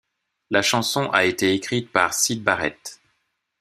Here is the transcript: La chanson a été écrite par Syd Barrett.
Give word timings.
La 0.49 0.63
chanson 0.63 1.11
a 1.11 1.25
été 1.25 1.53
écrite 1.53 1.91
par 1.91 2.15
Syd 2.15 2.41
Barrett. 2.41 2.99